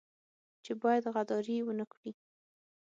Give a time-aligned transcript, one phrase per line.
[0.63, 2.11] چې بيا غداري ونه کړي.